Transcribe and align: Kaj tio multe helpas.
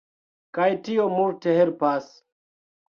Kaj 0.59 0.67
tio 0.89 1.07
multe 1.19 1.57
helpas. 1.61 2.13